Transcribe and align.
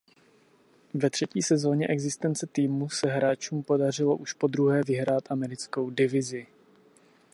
Ve 0.93 1.09
třetí 1.09 1.41
sezoně 1.41 1.87
existence 1.87 2.47
týmu 2.51 2.89
se 2.89 3.07
hráčům 3.09 3.63
podařilo 3.63 4.15
už 4.15 4.33
podruhé 4.33 4.83
vyhrát 4.83 5.31
Americkou 5.31 5.89
divizi. 5.89 6.47